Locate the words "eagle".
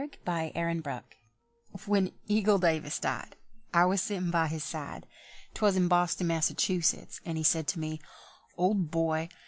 2.25-2.57